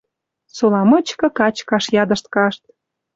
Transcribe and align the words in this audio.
Сола 0.55 0.81
мычкы 0.89 1.27
качкаш 1.37 1.85
ядышт 2.03 2.25
кашт. 2.33 2.63